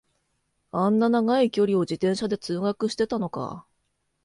[0.71, 3.67] あんな長い距離を自転車で通学してたのか